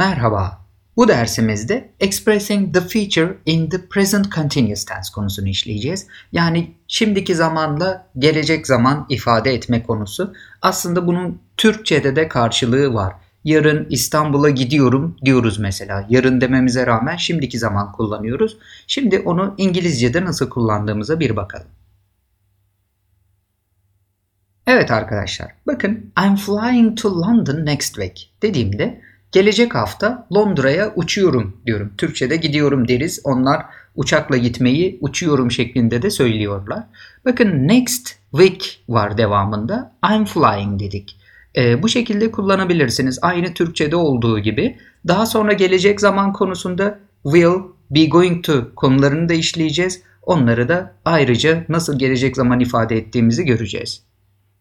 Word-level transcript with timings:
Merhaba. 0.00 0.60
Bu 0.96 1.08
dersimizde 1.08 1.90
expressing 2.00 2.74
the 2.74 2.80
feature 2.80 3.38
in 3.46 3.68
the 3.68 3.86
present 3.86 4.32
continuous 4.34 4.84
tense 4.84 5.12
konusunu 5.14 5.48
işleyeceğiz. 5.48 6.06
Yani 6.32 6.74
şimdiki 6.88 7.34
zamanla 7.34 8.06
gelecek 8.18 8.66
zaman 8.66 9.06
ifade 9.08 9.54
etme 9.54 9.82
konusu. 9.82 10.34
Aslında 10.62 11.06
bunun 11.06 11.40
Türkçe'de 11.56 12.16
de 12.16 12.28
karşılığı 12.28 12.94
var. 12.94 13.14
Yarın 13.44 13.86
İstanbul'a 13.90 14.50
gidiyorum 14.50 15.16
diyoruz 15.24 15.58
mesela. 15.58 16.06
Yarın 16.08 16.40
dememize 16.40 16.86
rağmen 16.86 17.16
şimdiki 17.16 17.58
zaman 17.58 17.92
kullanıyoruz. 17.92 18.58
Şimdi 18.86 19.18
onu 19.18 19.54
İngilizce'de 19.58 20.24
nasıl 20.24 20.50
kullandığımıza 20.50 21.20
bir 21.20 21.36
bakalım. 21.36 21.68
Evet 24.66 24.90
arkadaşlar, 24.90 25.52
bakın 25.66 26.12
I'm 26.24 26.36
flying 26.36 26.98
to 26.98 27.20
London 27.20 27.66
next 27.66 27.94
week 27.94 28.32
dediğimde 28.42 29.09
gelecek 29.32 29.74
hafta 29.74 30.26
Londra'ya 30.34 30.92
uçuyorum 30.96 31.56
diyorum. 31.66 31.92
Türkçe'de 31.98 32.36
gidiyorum 32.36 32.88
deriz. 32.88 33.20
Onlar 33.24 33.66
uçakla 33.94 34.36
gitmeyi 34.36 34.98
uçuyorum 35.00 35.50
şeklinde 35.50 36.02
de 36.02 36.10
söylüyorlar. 36.10 36.82
Bakın 37.24 37.68
next 37.68 38.14
week 38.30 38.84
var 38.88 39.18
devamında. 39.18 39.92
I'm 40.12 40.24
flying 40.24 40.80
dedik. 40.80 41.16
E, 41.56 41.82
bu 41.82 41.88
şekilde 41.88 42.30
kullanabilirsiniz. 42.30 43.18
Aynı 43.22 43.54
Türkçe'de 43.54 43.96
olduğu 43.96 44.38
gibi. 44.38 44.76
Daha 45.08 45.26
sonra 45.26 45.52
gelecek 45.52 46.00
zaman 46.00 46.32
konusunda 46.32 46.98
will, 47.22 47.60
be 47.90 48.06
going 48.06 48.44
to 48.44 48.74
konularını 48.74 49.28
da 49.28 49.34
işleyeceğiz. 49.34 50.02
Onları 50.22 50.68
da 50.68 50.94
ayrıca 51.04 51.64
nasıl 51.68 51.98
gelecek 51.98 52.36
zaman 52.36 52.60
ifade 52.60 52.96
ettiğimizi 52.96 53.44
göreceğiz. 53.44 54.02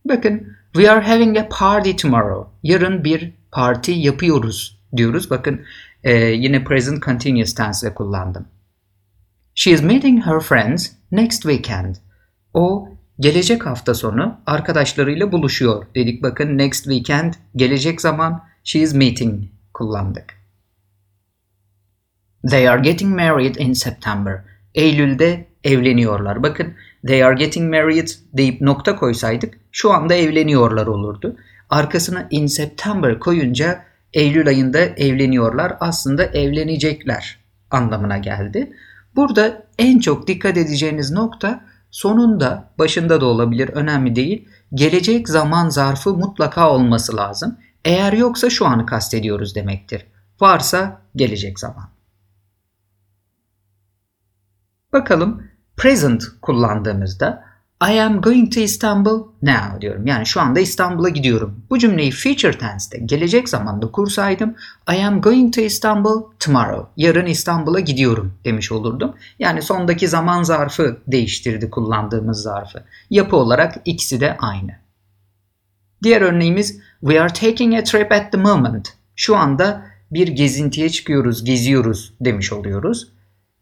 Bakın 0.06 0.48
we 0.74 0.92
are 0.92 1.06
having 1.06 1.38
a 1.38 1.48
party 1.50 1.92
tomorrow. 1.92 2.52
Yarın 2.64 3.04
bir 3.04 3.39
parti 3.52 3.92
yapıyoruz 3.92 4.80
diyoruz. 4.98 5.30
Bakın 5.30 5.62
e, 6.04 6.14
yine 6.14 6.64
present 6.64 7.04
continuous 7.04 7.56
tense 7.56 7.94
kullandım. 7.94 8.48
She 9.56 9.72
is 9.72 9.82
meeting 9.82 10.26
her 10.26 10.40
friends 10.40 10.92
next 11.12 11.42
weekend. 11.42 11.96
O 12.54 12.90
gelecek 13.20 13.66
hafta 13.66 13.94
sonu 13.94 14.42
arkadaşlarıyla 14.46 15.32
buluşuyor 15.32 15.86
dedik. 15.96 16.24
Bakın 16.24 16.58
next 16.58 16.84
weekend 16.84 17.34
gelecek 17.56 18.02
zaman 18.02 18.44
she 18.64 18.80
is 18.80 18.94
meeting 18.94 19.44
kullandık. 19.74 20.40
They 22.50 22.70
are 22.70 22.82
getting 22.82 23.16
married 23.16 23.56
in 23.56 23.74
September. 23.74 24.44
Eylül'de 24.76 25.48
evleniyorlar. 25.64 26.44
Bakın 26.44 26.74
they 27.08 27.24
are 27.24 27.36
getting 27.36 27.76
married 27.76 28.08
deyip 28.34 28.62
nokta 28.62 28.96
koysaydık 28.96 29.60
şu 29.72 29.92
anda 29.92 30.14
evleniyorlar 30.14 30.88
olurdu. 30.88 31.36
Arkasına 31.70 32.28
in 32.30 32.48
September 32.48 33.20
koyunca 33.20 33.86
Eylül 34.14 34.48
ayında 34.48 34.80
evleniyorlar. 34.80 35.78
Aslında 35.80 36.24
evlenecekler 36.24 37.40
anlamına 37.72 38.18
geldi. 38.18 38.74
Burada 39.16 39.64
en 39.78 40.00
çok 40.00 40.28
dikkat 40.28 40.58
edeceğiniz 40.58 41.12
nokta 41.12 41.66
sonunda, 41.92 42.72
başında 42.80 43.22
da 43.22 43.26
olabilir, 43.26 43.70
önemli 43.70 44.16
değil. 44.16 44.50
Gelecek 44.74 45.30
zaman 45.30 45.70
zarfı 45.70 46.14
mutlaka 46.14 46.72
olması 46.72 47.16
lazım. 47.16 47.58
Eğer 47.86 48.14
yoksa 48.14 48.50
şu 48.50 48.66
anı 48.66 48.86
kastediyoruz 48.86 49.56
demektir. 49.56 50.06
Varsa 50.42 51.02
gelecek 51.16 51.60
zaman. 51.60 51.90
Bakalım 54.94 55.44
present 55.78 56.24
kullandığımızda 56.42 57.49
I 57.82 58.02
am 58.02 58.22
going 58.22 58.54
to 58.54 58.60
Istanbul 58.60 59.28
now 59.42 59.82
diyorum. 59.82 60.08
Yani 60.08 60.26
şu 60.26 60.42
anda 60.42 60.60
İstanbul'a 60.60 61.10
gidiyorum. 61.10 61.66
Bu 61.70 61.80
cümleyi 61.80 62.12
future 62.12 62.58
tense'te 62.58 62.98
gelecek 62.98 63.50
zamanda 63.50 63.92
kursaydım 63.92 64.56
I 64.92 65.06
am 65.06 65.22
going 65.22 65.56
to 65.56 65.62
Istanbul 65.62 66.24
tomorrow. 66.40 66.88
Yarın 66.98 67.26
İstanbul'a 67.26 67.80
gidiyorum 67.80 68.34
demiş 68.46 68.72
olurdum. 68.72 69.16
Yani 69.40 69.62
sondaki 69.62 70.08
zaman 70.08 70.44
zarfı 70.44 70.98
değiştirdi 71.08 71.70
kullandığımız 71.70 72.42
zarfı. 72.42 72.84
Yapı 73.10 73.36
olarak 73.36 73.76
ikisi 73.86 74.20
de 74.20 74.38
aynı. 74.38 74.72
Diğer 76.04 76.22
örneğimiz 76.22 76.80
We 77.00 77.22
are 77.22 77.34
taking 77.34 77.76
a 77.76 77.84
trip 77.84 78.12
at 78.12 78.32
the 78.32 78.38
moment. 78.38 78.94
Şu 79.16 79.38
anda 79.38 79.86
bir 80.12 80.28
gezintiye 80.28 80.90
çıkıyoruz, 80.90 81.44
geziyoruz 81.44 82.14
demiş 82.22 82.54
oluyoruz. 82.54 83.08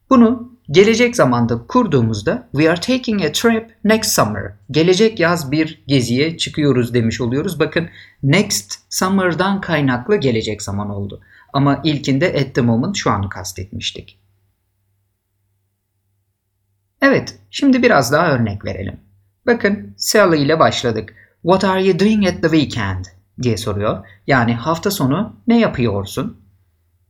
Bunu 0.09 0.57
gelecek 0.72 1.16
zamanda 1.16 1.68
kurduğumuzda 1.68 2.50
we 2.51 2.72
are 2.72 2.81
taking 2.81 3.25
a 3.25 3.31
trip 3.31 3.75
next 3.84 4.12
summer. 4.12 4.53
Gelecek 4.72 5.19
yaz 5.19 5.51
bir 5.51 5.84
geziye 5.88 6.38
çıkıyoruz 6.38 6.94
demiş 6.94 7.22
oluyoruz. 7.22 7.59
Bakın 7.59 7.90
next 8.23 8.73
summer'dan 8.90 9.62
kaynaklı 9.62 10.16
gelecek 10.16 10.62
zaman 10.62 10.90
oldu. 10.90 11.22
Ama 11.53 11.81
ilkinde 11.84 12.28
at 12.28 12.56
the 12.56 12.62
moment 12.62 12.95
şu 12.95 13.12
anı 13.12 13.29
kastetmiştik. 13.29 14.19
Evet, 17.01 17.39
şimdi 17.51 17.84
biraz 17.84 18.12
daha 18.12 18.31
örnek 18.31 18.66
verelim. 18.66 19.00
Bakın 19.45 19.94
Sally 19.97 20.41
ile 20.41 20.59
başladık. 20.59 21.16
What 21.41 21.63
are 21.63 21.84
you 21.84 22.00
doing 22.00 22.28
at 22.28 22.41
the 22.41 22.50
weekend? 22.50 23.06
diye 23.41 23.57
soruyor. 23.57 24.07
Yani 24.28 24.56
hafta 24.56 24.91
sonu 24.91 25.35
ne 25.47 25.59
yapıyorsun? 25.59 26.38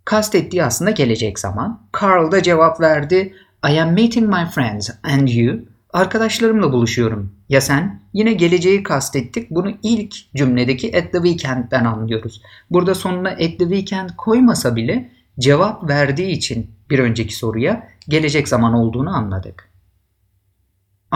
Kastettiği 0.08 0.64
aslında 0.64 0.92
gelecek 0.92 1.40
zaman. 1.40 1.82
Carl 2.02 2.32
da 2.32 2.44
cevap 2.44 2.82
verdi. 2.82 3.34
I 3.70 3.82
am 3.82 3.94
meeting 3.94 4.30
my 4.30 4.46
friends 4.46 4.90
and 5.04 5.28
you. 5.28 5.60
Arkadaşlarımla 5.94 6.72
buluşuyorum. 6.72 7.32
Ya 7.50 7.62
sen? 7.62 8.02
Yine 8.14 8.34
geleceği 8.34 8.84
kastettik. 8.84 9.52
Bunu 9.52 9.72
ilk 9.84 10.16
cümledeki 10.36 10.98
at 10.98 11.12
the 11.12 11.18
weekend'den 11.18 11.86
anlıyoruz. 11.86 12.42
Burada 12.70 12.96
sonuna 12.96 13.30
at 13.30 13.38
the 13.38 13.58
weekend 13.58 14.10
koymasa 14.18 14.76
bile 14.76 15.12
cevap 15.40 15.90
verdiği 15.90 16.32
için 16.32 16.72
bir 16.90 17.00
önceki 17.00 17.36
soruya 17.36 17.88
gelecek 18.08 18.48
zaman 18.48 18.74
olduğunu 18.74 19.16
anladık. 19.16 19.70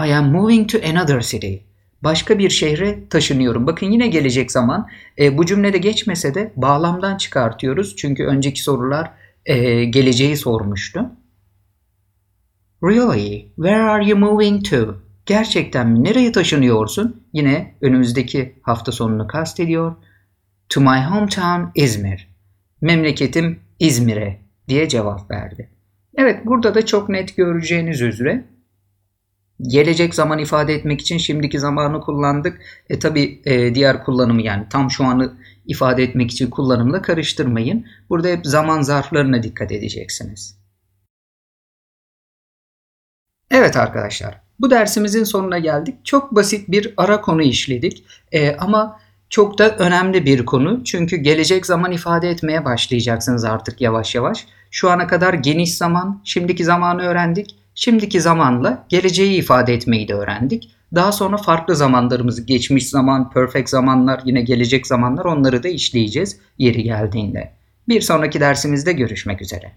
I 0.06 0.16
am 0.16 0.31
moving 0.31 0.72
to 0.72 0.78
another 0.90 1.22
city. 1.22 1.56
Başka 2.03 2.39
bir 2.39 2.50
şehre 2.50 3.09
taşınıyorum. 3.09 3.67
Bakın 3.67 3.91
yine 3.91 4.07
gelecek 4.07 4.51
zaman. 4.51 4.88
E, 5.19 5.38
bu 5.38 5.45
cümlede 5.45 5.78
geçmese 5.78 6.35
de 6.35 6.53
bağlamdan 6.56 7.17
çıkartıyoruz. 7.17 7.95
Çünkü 7.95 8.25
önceki 8.25 8.62
sorular 8.62 9.12
e, 9.45 9.85
geleceği 9.85 10.38
sormuştu. 10.38 11.12
Really? 12.84 13.51
Where 13.56 13.81
are 13.81 14.06
you 14.06 14.19
moving 14.19 14.69
to? 14.69 14.95
Gerçekten 15.25 15.89
mi? 15.89 16.03
Nereye 16.03 16.31
taşınıyorsun? 16.31 17.23
Yine 17.34 17.75
önümüzdeki 17.81 18.56
hafta 18.62 18.91
sonunu 18.91 19.28
kastediyor. 19.28 19.95
To 20.69 20.81
my 20.81 21.03
hometown 21.03 21.62
İzmir. 21.75 22.28
Memleketim 22.81 23.59
İzmir'e 23.79 24.39
diye 24.68 24.89
cevap 24.89 25.31
verdi. 25.31 25.69
Evet 26.18 26.45
burada 26.45 26.75
da 26.75 26.85
çok 26.85 27.09
net 27.09 27.38
göreceğiniz 27.38 28.01
üzere 28.01 28.45
gelecek 29.68 30.16
zaman 30.16 30.40
ifade 30.40 30.74
etmek 30.74 31.02
için 31.02 31.18
şimdiki 31.18 31.60
zamanı 31.60 32.02
kullandık. 32.02 32.62
E 32.90 33.00
tabi 33.00 33.42
e, 33.46 33.76
diğer 33.76 34.04
kullanımı 34.04 34.42
yani 34.42 34.66
tam 34.70 34.92
şu 34.92 35.06
anı 35.06 35.34
ifade 35.66 36.04
etmek 36.04 36.32
için 36.32 36.50
kullanımla 36.50 37.02
karıştırmayın. 37.02 37.86
Burada 38.10 38.28
hep 38.28 38.46
zaman 38.46 38.82
zarflarına 38.82 39.44
dikkat 39.44 39.72
edeceksiniz. 39.72 40.62
Evet 43.52 43.78
arkadaşlar, 43.78 44.42
bu 44.60 44.72
dersimizin 44.72 45.24
sonuna 45.24 45.60
geldik. 45.60 46.06
Çok 46.06 46.36
basit 46.36 46.72
bir 46.72 46.94
ara 46.98 47.22
konu 47.22 47.42
işledik 47.42 48.06
ee, 48.32 48.56
ama 48.56 49.00
çok 49.30 49.58
da 49.58 49.78
önemli 49.78 50.26
bir 50.26 50.46
konu. 50.46 50.84
Çünkü 50.84 51.16
gelecek 51.16 51.66
zaman 51.66 51.92
ifade 51.92 52.30
etmeye 52.30 52.66
başlayacaksınız 52.66 53.46
artık 53.46 53.82
yavaş 53.82 54.16
yavaş. 54.16 54.46
Şu 54.72 54.90
ana 54.90 55.08
kadar 55.08 55.34
geniş 55.34 55.78
zaman, 55.78 56.22
şimdiki 56.24 56.64
zamanı 56.64 57.02
öğrendik. 57.02 57.61
Şimdiki 57.76 58.22
zamanla 58.22 58.86
geleceği 58.90 59.40
ifade 59.40 59.74
etmeyi 59.74 60.08
de 60.08 60.14
öğrendik. 60.14 60.72
Daha 60.96 61.12
sonra 61.12 61.38
farklı 61.38 61.76
zamanlarımızı, 61.76 62.46
geçmiş 62.46 62.90
zaman, 62.90 63.30
perfect 63.30 63.70
zamanlar, 63.70 64.22
yine 64.26 64.42
gelecek 64.42 64.88
zamanlar 64.88 65.26
onları 65.26 65.64
da 65.64 65.68
işleyeceğiz 65.68 66.40
yeri 66.58 66.84
geldiğinde. 66.84 67.52
Bir 67.88 68.02
sonraki 68.02 68.40
dersimizde 68.40 68.94
görüşmek 68.94 69.42
üzere. 69.42 69.72